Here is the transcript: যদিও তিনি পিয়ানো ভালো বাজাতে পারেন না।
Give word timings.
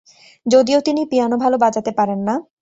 যদিও 0.45 0.79
তিনি 0.81 1.01
পিয়ানো 1.05 1.35
ভালো 1.37 1.57
বাজাতে 1.57 1.91
পারেন 1.91 2.19
না। 2.27 2.35